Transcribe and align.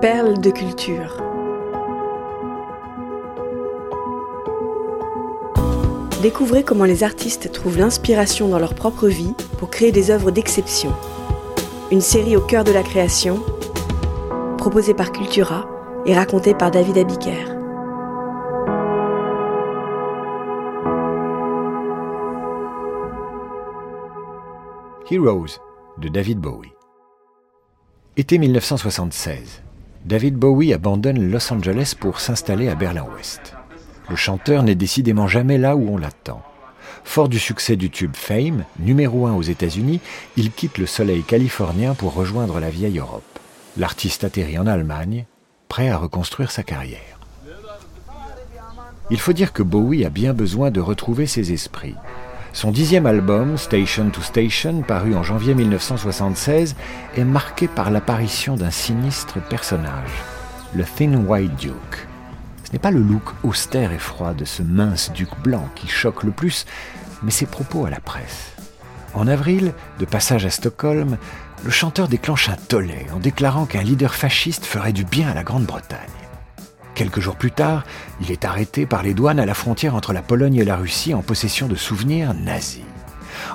Perles 0.00 0.40
de 0.40 0.50
culture. 0.50 1.18
Découvrez 6.22 6.64
comment 6.64 6.84
les 6.84 7.04
artistes 7.04 7.52
trouvent 7.52 7.76
l'inspiration 7.76 8.48
dans 8.48 8.58
leur 8.58 8.74
propre 8.74 9.08
vie 9.08 9.34
pour 9.58 9.68
créer 9.68 9.92
des 9.92 10.10
œuvres 10.10 10.30
d'exception. 10.30 10.94
Une 11.90 12.00
série 12.00 12.34
au 12.34 12.40
cœur 12.40 12.64
de 12.64 12.72
la 12.72 12.82
création, 12.82 13.44
proposée 14.56 14.94
par 14.94 15.12
Cultura 15.12 15.68
et 16.06 16.14
racontée 16.14 16.54
par 16.54 16.70
David 16.70 16.96
Abiker. 16.96 17.44
Heroes 25.10 25.60
de 25.98 26.08
David 26.08 26.38
Bowie. 26.38 26.72
Été 28.16 28.38
1976. 28.38 29.62
David 30.04 30.34
Bowie 30.34 30.72
abandonne 30.72 31.30
Los 31.30 31.52
Angeles 31.52 31.94
pour 31.98 32.20
s'installer 32.20 32.68
à 32.68 32.74
Berlin-Ouest. 32.74 33.54
Le 34.08 34.16
chanteur 34.16 34.62
n'est 34.62 34.74
décidément 34.74 35.28
jamais 35.28 35.58
là 35.58 35.76
où 35.76 35.88
on 35.90 35.98
l'attend. 35.98 36.42
Fort 37.04 37.28
du 37.28 37.38
succès 37.38 37.76
du 37.76 37.90
tube 37.90 38.16
Fame, 38.16 38.64
numéro 38.78 39.26
1 39.26 39.34
aux 39.34 39.42
États-Unis, 39.42 40.00
il 40.36 40.52
quitte 40.52 40.78
le 40.78 40.86
soleil 40.86 41.22
californien 41.22 41.94
pour 41.94 42.14
rejoindre 42.14 42.60
la 42.60 42.70
vieille 42.70 42.98
Europe. 42.98 43.22
L'artiste 43.76 44.24
atterrit 44.24 44.58
en 44.58 44.66
Allemagne, 44.66 45.26
prêt 45.68 45.90
à 45.90 45.98
reconstruire 45.98 46.50
sa 46.50 46.62
carrière. 46.62 47.20
Il 49.10 49.18
faut 49.18 49.32
dire 49.32 49.52
que 49.52 49.62
Bowie 49.62 50.04
a 50.04 50.10
bien 50.10 50.32
besoin 50.32 50.70
de 50.70 50.80
retrouver 50.80 51.26
ses 51.26 51.52
esprits. 51.52 51.96
Son 52.52 52.72
dixième 52.72 53.06
album, 53.06 53.56
Station 53.56 54.10
to 54.10 54.20
Station, 54.22 54.82
paru 54.82 55.14
en 55.14 55.22
janvier 55.22 55.54
1976, 55.54 56.74
est 57.16 57.24
marqué 57.24 57.68
par 57.68 57.90
l'apparition 57.90 58.56
d'un 58.56 58.72
sinistre 58.72 59.40
personnage, 59.40 60.10
le 60.74 60.82
Thin 60.84 61.14
White 61.26 61.54
Duke. 61.56 62.08
Ce 62.64 62.72
n'est 62.72 62.80
pas 62.80 62.90
le 62.90 63.00
look 63.00 63.22
austère 63.44 63.92
et 63.92 63.98
froid 63.98 64.34
de 64.34 64.44
ce 64.44 64.62
mince 64.62 65.12
duc 65.12 65.28
blanc 65.42 65.68
qui 65.76 65.86
choque 65.86 66.24
le 66.24 66.32
plus, 66.32 66.66
mais 67.22 67.30
ses 67.30 67.46
propos 67.46 67.86
à 67.86 67.90
la 67.90 68.00
presse. 68.00 68.52
En 69.14 69.28
avril, 69.28 69.72
de 70.00 70.04
passage 70.04 70.44
à 70.44 70.50
Stockholm, 70.50 71.18
le 71.64 71.70
chanteur 71.70 72.08
déclenche 72.08 72.48
un 72.48 72.56
tollé 72.56 73.06
en 73.14 73.18
déclarant 73.18 73.66
qu'un 73.66 73.82
leader 73.82 74.14
fasciste 74.14 74.66
ferait 74.66 74.92
du 74.92 75.04
bien 75.04 75.28
à 75.28 75.34
la 75.34 75.44
Grande-Bretagne. 75.44 75.98
Quelques 77.00 77.20
jours 77.20 77.36
plus 77.36 77.50
tard, 77.50 77.84
il 78.20 78.30
est 78.30 78.44
arrêté 78.44 78.84
par 78.84 79.02
les 79.02 79.14
douanes 79.14 79.40
à 79.40 79.46
la 79.46 79.54
frontière 79.54 79.94
entre 79.94 80.12
la 80.12 80.20
Pologne 80.20 80.56
et 80.56 80.66
la 80.66 80.76
Russie 80.76 81.14
en 81.14 81.22
possession 81.22 81.66
de 81.66 81.74
souvenirs 81.74 82.34
nazis. 82.34 82.82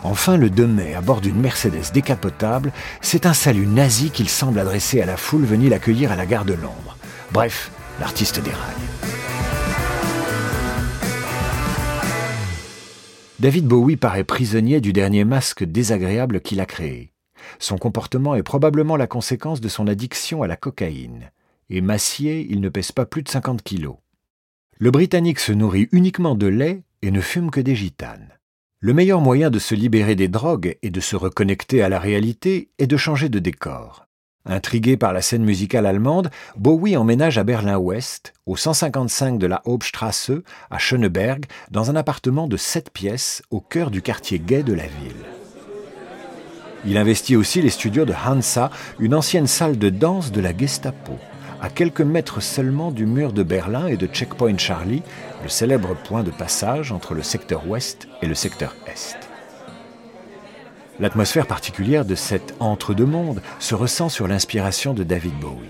Enfin, 0.04 0.36
le 0.36 0.50
2 0.50 0.66
mai, 0.66 0.96
à 0.96 1.02
bord 1.02 1.22
d'une 1.22 1.40
Mercedes 1.40 1.92
décapotable, 1.94 2.72
c'est 3.02 3.28
un 3.28 3.36
salut 3.36 3.68
nazi 3.68 4.10
qu'il 4.10 4.30
semble 4.30 4.58
adresser 4.58 5.00
à 5.00 5.06
la 5.06 5.16
foule 5.16 5.46
venue 5.46 5.70
l'accueillir 5.70 6.12
à 6.12 6.16
la 6.16 6.26
gare 6.26 6.44
de 6.44 6.54
Londres. 6.54 6.98
Bref, 7.32 7.70
l'artiste 8.00 8.40
déraille. 8.40 8.60
David 13.40 13.68
Bowie 13.68 13.96
paraît 13.96 14.24
prisonnier 14.24 14.82
du 14.82 14.92
dernier 14.92 15.24
masque 15.24 15.64
désagréable 15.64 16.42
qu'il 16.42 16.60
a 16.62 16.66
créé. 16.66 17.12
Son 17.60 17.78
comportement 17.78 18.34
est 18.34 18.42
probablement 18.42 18.98
la 18.98 19.06
conséquence 19.06 19.62
de 19.62 19.70
son 19.70 19.86
addiction 19.86 20.42
à 20.42 20.48
la 20.48 20.56
cocaïne. 20.56 21.30
Et 21.70 21.82
massier, 21.82 22.46
il 22.50 22.62
ne 22.62 22.70
pèse 22.70 22.92
pas 22.92 23.06
plus 23.06 23.24
de 23.24 23.30
50 23.30 23.64
kilos. 23.64 23.98
Le 24.78 24.92
Britannique 24.92 25.40
se 25.40 25.52
nourrit 25.52 25.88
uniquement 25.92 26.36
de 26.36 26.48
lait 26.48 26.84
et 27.02 27.12
ne 27.12 27.22
fume 27.22 27.50
que 27.50 27.62
des 27.62 27.76
gitanes. 27.76 28.30
Le 28.80 28.94
meilleur 28.94 29.22
moyen 29.22 29.50
de 29.50 29.58
se 29.58 29.74
libérer 29.74 30.16
des 30.16 30.28
drogues 30.28 30.78
et 30.84 30.92
de 30.92 31.00
se 31.00 31.16
reconnecter 31.16 31.82
à 31.82 31.90
la 31.90 31.98
réalité 31.98 32.70
est 32.78 32.88
de 32.88 32.98
changer 32.98 33.30
de 33.30 33.40
décor. 33.40 34.06
Intrigué 34.46 34.96
par 34.96 35.12
la 35.12 35.24
scène 35.24 35.44
musicale 35.44 35.88
allemande, 35.88 36.30
Bowie 36.56 36.98
emménage 36.98 37.40
à 37.40 37.44
Berlin-Ouest, 37.44 38.34
au 38.46 38.56
155 38.56 39.40
de 39.40 39.48
la 39.48 39.64
Hauptstrasse, 39.66 40.30
à 40.70 40.78
Schöneberg, 40.78 41.46
dans 41.72 41.90
un 41.90 41.96
appartement 41.96 42.48
de 42.48 42.58
7 42.58 42.92
pièces 42.92 43.42
au 43.50 43.60
cœur 43.60 43.90
du 43.90 44.04
quartier 44.04 44.38
gay 44.38 44.62
de 44.62 44.74
la 44.74 44.86
ville. 44.86 45.26
Il 46.86 46.98
investit 46.98 47.36
aussi 47.36 47.64
les 47.64 47.72
studios 47.72 48.06
de 48.06 48.14
Hansa, 48.14 48.70
une 49.00 49.16
ancienne 49.16 49.48
salle 49.48 49.80
de 49.80 49.90
danse 49.90 50.32
de 50.32 50.42
la 50.42 50.56
Gestapo, 50.56 51.14
à 51.62 51.70
quelques 51.70 52.02
mètres 52.02 52.42
seulement 52.42 52.92
du 52.92 53.06
mur 53.06 53.34
de 53.34 53.44
Berlin 53.44 53.88
et 53.88 53.98
de 53.98 54.08
Checkpoint 54.08 54.58
Charlie, 54.58 55.04
le 55.44 55.50
célèbre 55.50 55.96
point 55.96 56.24
de 56.24 56.32
passage 56.32 56.92
entre 56.92 57.14
le 57.14 57.24
secteur 57.24 57.68
ouest 57.68 58.08
et 58.22 58.28
le 58.28 58.36
secteur 58.36 58.76
est. 58.88 59.18
L'atmosphère 61.00 61.48
particulière 61.48 62.06
de 62.06 62.16
cet 62.16 62.56
entre-deux-mondes 62.60 63.42
se 63.60 63.76
ressent 63.76 64.10
sur 64.10 64.28
l'inspiration 64.28 64.94
de 64.94 65.04
David 65.04 65.38
Bowie. 65.40 65.70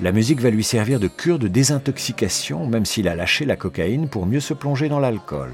La 0.00 0.12
musique 0.12 0.40
va 0.40 0.50
lui 0.50 0.64
servir 0.64 1.00
de 1.00 1.08
cure 1.08 1.38
de 1.38 1.48
désintoxication, 1.48 2.66
même 2.66 2.84
s'il 2.84 3.08
a 3.08 3.14
lâché 3.14 3.44
la 3.44 3.56
cocaïne 3.56 4.08
pour 4.08 4.26
mieux 4.26 4.40
se 4.40 4.54
plonger 4.54 4.88
dans 4.88 5.00
l'alcool. 5.00 5.52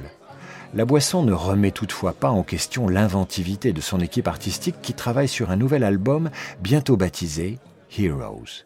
La 0.75 0.85
boisson 0.85 1.23
ne 1.23 1.33
remet 1.33 1.71
toutefois 1.71 2.13
pas 2.13 2.31
en 2.31 2.43
question 2.43 2.89
l'inventivité 2.89 3.73
de 3.73 3.81
son 3.81 4.01
équipe 4.01 4.27
artistique 4.27 4.77
qui 4.83 4.93
travaille 4.93 5.29
sur 5.29 5.51
un 5.51 5.57
nouvel 5.57 5.85
album 5.85 6.31
bientôt 6.61 6.97
baptisé 6.97 7.59
Heroes. 7.97 8.65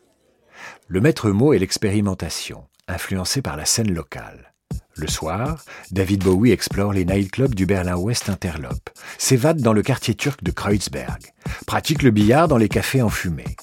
Le 0.86 1.00
maître 1.00 1.30
mot 1.30 1.52
est 1.52 1.58
l'expérimentation, 1.58 2.64
influencée 2.86 3.42
par 3.42 3.56
la 3.56 3.64
scène 3.64 3.92
locale. 3.92 4.52
Le 4.96 5.06
soir, 5.06 5.64
David 5.92 6.24
Bowie 6.24 6.50
explore 6.50 6.92
les 6.92 7.04
nightclubs 7.04 7.54
du 7.54 7.66
Berlin-Ouest 7.66 8.28
interlope, 8.28 8.90
s'évade 9.16 9.60
dans 9.60 9.72
le 9.72 9.82
quartier 9.82 10.14
turc 10.14 10.42
de 10.42 10.50
Kreuzberg, 10.50 11.32
pratique 11.66 12.02
le 12.02 12.10
billard 12.10 12.48
dans 12.48 12.56
les 12.56 12.68
cafés 12.68 13.02
enfumés. 13.02 13.56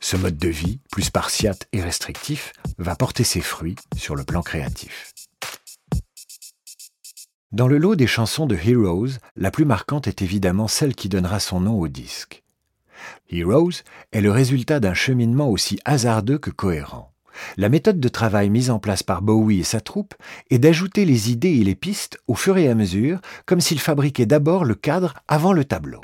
Ce 0.00 0.16
mode 0.16 0.36
de 0.36 0.48
vie, 0.48 0.80
plus 0.90 1.04
spartiate 1.04 1.66
et 1.72 1.82
restrictif, 1.82 2.52
va 2.78 2.94
porter 2.94 3.24
ses 3.24 3.40
fruits 3.40 3.76
sur 3.96 4.16
le 4.16 4.24
plan 4.24 4.42
créatif. 4.42 5.14
Dans 7.52 7.68
le 7.68 7.78
lot 7.78 7.96
des 7.96 8.06
chansons 8.06 8.46
de 8.46 8.56
Heroes, 8.56 9.18
la 9.36 9.50
plus 9.50 9.64
marquante 9.64 10.08
est 10.08 10.22
évidemment 10.22 10.68
celle 10.68 10.94
qui 10.94 11.08
donnera 11.08 11.38
son 11.40 11.60
nom 11.60 11.78
au 11.78 11.88
disque. 11.88 12.42
Heroes 13.30 13.82
est 14.12 14.20
le 14.20 14.30
résultat 14.30 14.80
d'un 14.80 14.94
cheminement 14.94 15.48
aussi 15.48 15.78
hasardeux 15.84 16.38
que 16.38 16.50
cohérent. 16.50 17.12
La 17.56 17.68
méthode 17.68 18.00
de 18.00 18.08
travail 18.08 18.50
mise 18.50 18.70
en 18.70 18.78
place 18.78 19.02
par 19.02 19.22
Bowie 19.22 19.60
et 19.60 19.64
sa 19.64 19.80
troupe 19.80 20.14
est 20.50 20.58
d'ajouter 20.58 21.04
les 21.04 21.30
idées 21.30 21.58
et 21.60 21.64
les 21.64 21.74
pistes 21.74 22.18
au 22.26 22.34
fur 22.34 22.58
et 22.58 22.68
à 22.68 22.74
mesure, 22.74 23.20
comme 23.46 23.60
s'il 23.60 23.80
fabriquait 23.80 24.26
d'abord 24.26 24.64
le 24.64 24.74
cadre 24.74 25.14
avant 25.28 25.52
le 25.52 25.64
tableau. 25.64 26.00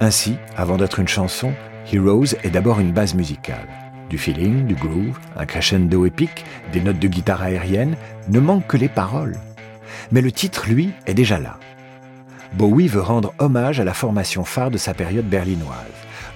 Ainsi, 0.00 0.36
avant 0.56 0.76
d'être 0.76 0.98
une 0.98 1.08
chanson, 1.08 1.52
Heroes 1.92 2.36
est 2.42 2.50
d'abord 2.50 2.80
une 2.80 2.92
base 2.92 3.14
musicale. 3.14 3.68
Du 4.10 4.18
feeling, 4.18 4.66
du 4.66 4.74
groove, 4.74 5.18
un 5.36 5.46
crescendo 5.46 6.04
épique, 6.06 6.44
des 6.72 6.80
notes 6.80 6.98
de 6.98 7.08
guitare 7.08 7.42
aérienne, 7.42 7.96
ne 8.28 8.38
manquent 8.38 8.66
que 8.66 8.76
les 8.76 8.88
paroles. 8.88 9.36
Mais 10.12 10.20
le 10.20 10.30
titre, 10.30 10.68
lui, 10.68 10.90
est 11.06 11.14
déjà 11.14 11.38
là. 11.38 11.58
Bowie 12.54 12.88
veut 12.88 13.00
rendre 13.00 13.34
hommage 13.38 13.80
à 13.80 13.84
la 13.84 13.94
formation 13.94 14.44
phare 14.44 14.70
de 14.70 14.78
sa 14.78 14.94
période 14.94 15.28
berlinoise, 15.28 15.76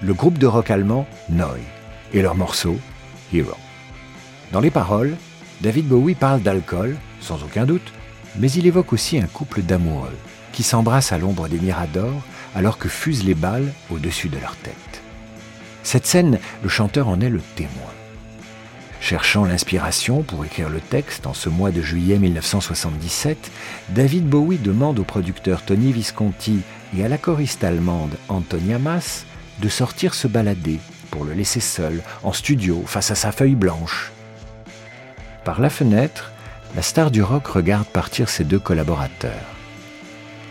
le 0.01 0.13
groupe 0.13 0.37
de 0.37 0.47
rock 0.47 0.71
allemand 0.71 1.07
Neu, 1.29 1.45
et 2.13 2.21
leur 2.21 2.35
morceau 2.35 2.77
Hero. 3.33 3.55
Dans 4.51 4.59
les 4.59 4.71
paroles, 4.71 5.15
David 5.61 5.87
Bowie 5.87 6.15
parle 6.15 6.41
d'alcool, 6.41 6.97
sans 7.19 7.43
aucun 7.43 7.65
doute, 7.65 7.93
mais 8.37 8.51
il 8.51 8.67
évoque 8.67 8.93
aussi 8.93 9.17
un 9.19 9.27
couple 9.27 9.61
d'amoureux 9.61 10.17
qui 10.51 10.63
s'embrassent 10.63 11.11
à 11.11 11.17
l'ombre 11.17 11.47
des 11.47 11.59
miradors 11.59 12.21
alors 12.55 12.77
que 12.77 12.89
fusent 12.89 13.23
les 13.23 13.35
balles 13.35 13.71
au-dessus 13.89 14.29
de 14.29 14.37
leur 14.37 14.55
tête. 14.57 15.01
Cette 15.83 16.05
scène, 16.05 16.39
le 16.63 16.69
chanteur 16.69 17.07
en 17.07 17.21
est 17.21 17.29
le 17.29 17.41
témoin. 17.55 17.90
Cherchant 19.11 19.43
l'inspiration 19.43 20.23
pour 20.23 20.45
écrire 20.45 20.69
le 20.69 20.79
texte 20.79 21.27
en 21.27 21.33
ce 21.33 21.49
mois 21.49 21.71
de 21.71 21.81
juillet 21.81 22.17
1977, 22.17 23.51
David 23.89 24.25
Bowie 24.25 24.57
demande 24.57 24.99
au 24.99 25.03
producteur 25.03 25.63
Tony 25.63 25.91
Visconti 25.91 26.61
et 26.97 27.03
à 27.03 27.09
la 27.09 27.17
choriste 27.17 27.65
allemande 27.65 28.15
Antonia 28.29 28.79
Maas 28.79 29.25
de 29.59 29.67
sortir 29.67 30.13
se 30.13 30.29
balader 30.29 30.79
pour 31.09 31.25
le 31.25 31.33
laisser 31.33 31.59
seul, 31.59 32.01
en 32.23 32.31
studio, 32.31 32.83
face 32.85 33.11
à 33.11 33.15
sa 33.15 33.33
feuille 33.33 33.55
blanche. 33.55 34.13
Par 35.43 35.59
la 35.59 35.69
fenêtre, 35.69 36.31
la 36.73 36.81
star 36.81 37.11
du 37.11 37.21
rock 37.21 37.47
regarde 37.47 37.87
partir 37.87 38.29
ses 38.29 38.45
deux 38.45 38.59
collaborateurs. 38.59 39.43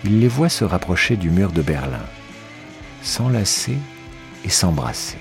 Il 0.04 0.20
les 0.20 0.28
voit 0.28 0.50
se 0.50 0.64
rapprocher 0.64 1.16
du 1.16 1.30
mur 1.30 1.52
de 1.52 1.62
Berlin, 1.62 2.04
s'enlacer 3.00 3.78
et 4.44 4.50
s'embrasser. 4.50 5.16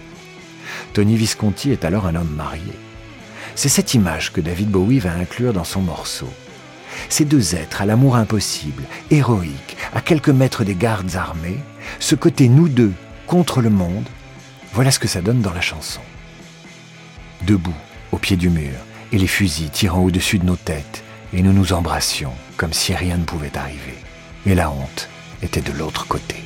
Tony 0.92 1.16
Visconti 1.16 1.72
est 1.72 1.86
alors 1.86 2.06
un 2.06 2.16
homme 2.16 2.36
marié. 2.36 2.74
C'est 3.60 3.68
cette 3.68 3.94
image 3.94 4.32
que 4.32 4.40
David 4.40 4.70
Bowie 4.70 5.00
va 5.00 5.12
inclure 5.12 5.52
dans 5.52 5.66
son 5.66 5.82
morceau. 5.82 6.30
Ces 7.10 7.26
deux 7.26 7.56
êtres 7.56 7.82
à 7.82 7.86
l'amour 7.86 8.16
impossible, 8.16 8.84
héroïques, 9.12 9.76
à 9.94 10.00
quelques 10.00 10.30
mètres 10.30 10.64
des 10.64 10.76
gardes 10.76 11.18
armés, 11.18 11.60
ce 12.00 12.16
côté 12.16 12.48
nous 12.48 12.70
deux 12.70 12.94
contre 13.28 13.62
le 13.62 13.70
monde, 13.70 14.08
voilà 14.72 14.92
ce 14.92 15.00
que 15.00 15.10
ça 15.10 15.20
donne 15.20 15.42
dans 15.42 15.52
la 15.52 15.60
chanson. 15.60 16.00
Debout, 17.42 17.76
au 18.14 18.18
pied 18.18 18.38
du 18.38 18.50
mur, 18.50 18.78
et 19.12 19.18
les 19.18 19.28
fusils 19.28 19.72
tirant 19.72 20.06
au-dessus 20.06 20.40
de 20.40 20.46
nos 20.46 20.56
têtes, 20.56 21.04
et 21.34 21.42
nous 21.42 21.52
nous 21.52 21.74
embrassions 21.74 22.32
comme 22.56 22.72
si 22.72 22.96
rien 22.96 23.18
ne 23.18 23.26
pouvait 23.26 23.58
arriver. 23.58 23.98
Et 24.46 24.56
la 24.56 24.72
honte 24.72 25.10
était 25.42 25.60
de 25.60 25.74
l'autre 25.74 26.08
côté. 26.08 26.38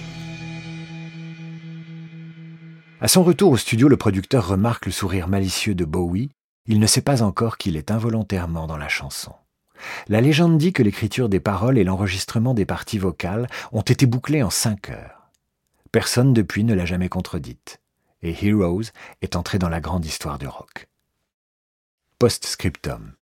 À 3.02 3.08
son 3.08 3.22
retour 3.22 3.52
au 3.52 3.58
studio, 3.58 3.88
le 3.88 3.98
producteur 3.98 4.48
remarque 4.48 4.88
le 4.88 4.92
sourire 4.92 5.28
malicieux 5.28 5.76
de 5.76 5.86
Bowie. 5.86 6.32
Il 6.66 6.80
ne 6.80 6.88
sait 6.88 7.02
pas 7.02 7.22
encore 7.22 7.58
qu'il 7.58 7.76
est 7.76 7.92
involontairement 7.92 8.68
dans 8.68 8.78
la 8.78 8.88
chanson. 8.88 9.34
La 10.08 10.22
légende 10.22 10.58
dit 10.58 10.72
que 10.72 10.84
l'écriture 10.84 11.28
des 11.28 11.40
paroles 11.40 11.78
et 11.78 11.84
l'enregistrement 11.84 12.54
des 12.54 12.66
parties 12.66 13.00
vocales 13.00 13.48
ont 13.72 13.82
été 13.82 14.06
bouclés 14.06 14.44
en 14.44 14.50
cinq 14.50 14.90
heures. 14.90 15.30
Personne 15.92 16.34
depuis 16.34 16.64
ne 16.64 16.74
l'a 16.74 16.86
jamais 16.86 17.10
contredite. 17.10 17.82
Et 18.22 18.34
Heroes 18.46 18.92
est 19.22 19.36
entré 19.36 19.60
dans 19.60 19.70
la 19.70 19.82
grande 19.82 20.06
histoire 20.06 20.40
du 20.40 20.48
rock. 20.48 20.88
Post-scriptum. 22.18 23.14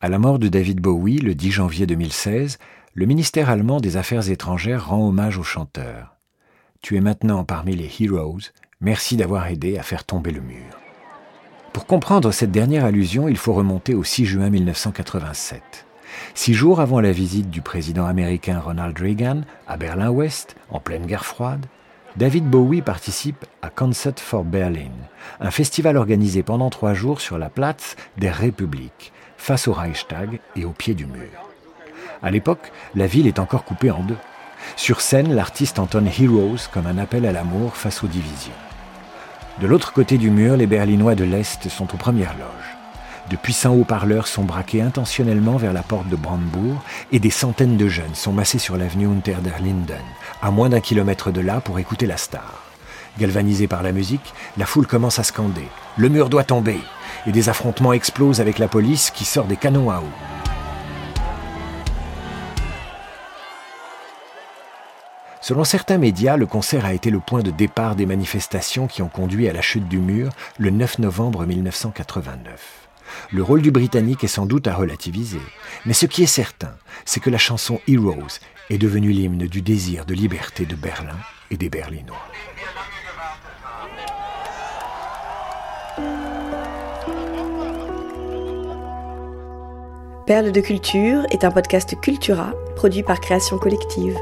À 0.00 0.08
la 0.08 0.18
mort 0.18 0.38
de 0.38 0.48
David 0.48 0.80
Bowie 0.80 1.18
le 1.18 1.34
10 1.34 1.50
janvier 1.50 1.86
2016, 1.86 2.58
le 2.94 3.06
ministère 3.06 3.48
allemand 3.48 3.80
des 3.80 3.96
Affaires 3.96 4.28
étrangères 4.28 4.88
rend 4.88 5.08
hommage 5.08 5.38
au 5.38 5.42
chanteur. 5.42 6.16
Tu 6.82 6.96
es 6.96 7.00
maintenant 7.00 7.44
parmi 7.44 7.74
les 7.74 7.90
Heroes, 8.00 8.52
merci 8.80 9.16
d'avoir 9.16 9.46
aidé 9.46 9.78
à 9.78 9.82
faire 9.82 10.04
tomber 10.04 10.30
le 10.30 10.42
mur. 10.42 10.87
Pour 11.78 11.86
comprendre 11.86 12.32
cette 12.32 12.50
dernière 12.50 12.84
allusion, 12.84 13.28
il 13.28 13.36
faut 13.36 13.52
remonter 13.52 13.94
au 13.94 14.02
6 14.02 14.26
juin 14.26 14.50
1987. 14.50 15.86
Six 16.34 16.52
jours 16.52 16.80
avant 16.80 16.98
la 16.98 17.12
visite 17.12 17.50
du 17.50 17.60
président 17.62 18.04
américain 18.04 18.58
Ronald 18.58 18.98
Reagan 18.98 19.42
à 19.68 19.76
Berlin-Ouest, 19.76 20.56
en 20.70 20.80
pleine 20.80 21.06
guerre 21.06 21.24
froide, 21.24 21.66
David 22.16 22.50
Bowie 22.50 22.82
participe 22.82 23.46
à 23.62 23.70
Concert 23.70 24.18
for 24.18 24.42
Berlin, 24.42 24.90
un 25.38 25.52
festival 25.52 25.96
organisé 25.96 26.42
pendant 26.42 26.68
trois 26.68 26.94
jours 26.94 27.20
sur 27.20 27.38
la 27.38 27.48
Platz 27.48 27.94
der 28.16 28.36
Republik, 28.36 29.12
face 29.36 29.68
au 29.68 29.72
Reichstag 29.72 30.40
et 30.56 30.64
au 30.64 30.72
pied 30.72 30.94
du 30.94 31.06
mur. 31.06 31.30
À 32.24 32.32
l'époque, 32.32 32.72
la 32.96 33.06
ville 33.06 33.28
est 33.28 33.38
encore 33.38 33.62
coupée 33.62 33.92
en 33.92 34.02
deux. 34.02 34.18
Sur 34.74 35.00
scène, 35.00 35.32
l'artiste 35.32 35.78
entonne 35.78 36.08
Heroes 36.08 36.66
comme 36.72 36.88
un 36.88 36.98
appel 36.98 37.24
à 37.24 37.30
l'amour 37.30 37.76
face 37.76 38.02
aux 38.02 38.08
divisions. 38.08 38.67
De 39.60 39.66
l'autre 39.66 39.92
côté 39.92 40.18
du 40.18 40.30
mur, 40.30 40.56
les 40.56 40.68
Berlinois 40.68 41.16
de 41.16 41.24
l'Est 41.24 41.68
sont 41.68 41.92
aux 41.92 41.96
premières 41.96 42.34
loges. 42.34 42.76
De 43.28 43.34
puissants 43.34 43.74
haut-parleurs 43.74 44.28
sont 44.28 44.44
braqués 44.44 44.80
intentionnellement 44.80 45.56
vers 45.56 45.72
la 45.72 45.82
porte 45.82 46.08
de 46.08 46.14
Brandebourg 46.14 46.80
et 47.10 47.18
des 47.18 47.30
centaines 47.30 47.76
de 47.76 47.88
jeunes 47.88 48.14
sont 48.14 48.32
massés 48.32 48.60
sur 48.60 48.76
l'avenue 48.76 49.08
Unter 49.08 49.38
der 49.42 49.58
Linden, 49.60 49.96
à 50.42 50.52
moins 50.52 50.68
d'un 50.68 50.78
kilomètre 50.78 51.32
de 51.32 51.40
là 51.40 51.60
pour 51.60 51.80
écouter 51.80 52.06
la 52.06 52.16
star. 52.16 52.62
Galvanisée 53.18 53.66
par 53.66 53.82
la 53.82 53.90
musique, 53.90 54.32
la 54.58 54.64
foule 54.64 54.86
commence 54.86 55.18
à 55.18 55.24
scander⁇ 55.24 55.60
Le 55.96 56.08
mur 56.08 56.28
doit 56.28 56.44
tomber!⁇ 56.44 56.74
et 57.26 57.32
des 57.32 57.48
affrontements 57.48 57.92
explosent 57.92 58.40
avec 58.40 58.60
la 58.60 58.68
police 58.68 59.10
qui 59.10 59.24
sort 59.24 59.46
des 59.46 59.56
canons 59.56 59.90
à 59.90 59.98
eau. 59.98 60.37
Selon 65.48 65.64
certains 65.64 65.96
médias, 65.96 66.36
le 66.36 66.44
concert 66.44 66.84
a 66.84 66.92
été 66.92 67.08
le 67.08 67.20
point 67.20 67.42
de 67.42 67.50
départ 67.50 67.96
des 67.96 68.04
manifestations 68.04 68.86
qui 68.86 69.00
ont 69.00 69.08
conduit 69.08 69.48
à 69.48 69.54
la 69.54 69.62
chute 69.62 69.88
du 69.88 69.96
mur 69.96 70.30
le 70.58 70.68
9 70.68 70.98
novembre 70.98 71.46
1989. 71.46 72.86
Le 73.32 73.42
rôle 73.42 73.62
du 73.62 73.70
Britannique 73.70 74.22
est 74.24 74.26
sans 74.26 74.44
doute 74.44 74.66
à 74.66 74.74
relativiser, 74.74 75.40
mais 75.86 75.94
ce 75.94 76.04
qui 76.04 76.22
est 76.22 76.26
certain, 76.26 76.74
c'est 77.06 77.20
que 77.20 77.30
la 77.30 77.38
chanson 77.38 77.80
Heroes 77.88 78.40
est 78.68 78.76
devenue 78.76 79.08
l'hymne 79.08 79.46
du 79.46 79.62
désir 79.62 80.04
de 80.04 80.12
liberté 80.12 80.66
de 80.66 80.74
Berlin 80.74 81.16
et 81.50 81.56
des 81.56 81.70
Berlinois. 81.70 82.18
Perle 90.26 90.52
de 90.52 90.60
culture 90.60 91.24
est 91.30 91.42
un 91.42 91.50
podcast 91.50 91.98
Cultura 92.02 92.52
produit 92.76 93.02
par 93.02 93.18
Création 93.18 93.56
Collective. 93.56 94.18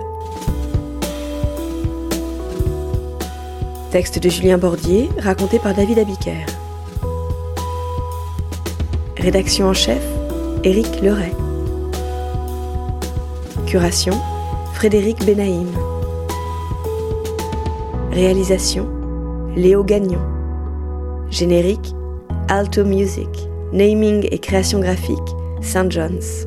Texte 3.97 4.19
de 4.19 4.29
Julien 4.29 4.59
Bordier, 4.59 5.09
raconté 5.19 5.59
par 5.59 5.73
David 5.73 5.99
Abiker. 5.99 6.45
Rédaction 9.17 9.69
en 9.69 9.73
chef, 9.73 10.03
Éric 10.65 11.01
Leray. 11.01 11.33
Curation, 13.67 14.13
Frédéric 14.75 15.25
Benaïm. 15.25 15.71
Réalisation, 18.13 18.87
Léo 19.57 19.83
Gagnon. 19.83 20.21
Générique, 21.31 21.95
Alto 22.49 22.85
Music. 22.85 23.31
Naming 23.73 24.29
et 24.31 24.39
création 24.41 24.79
graphique, 24.79 25.17
St. 25.63 25.91
John's. 25.91 26.47